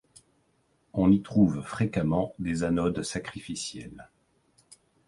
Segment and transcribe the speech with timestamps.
[0.93, 4.09] On y trouve fréquemment des anodes sacrificielles.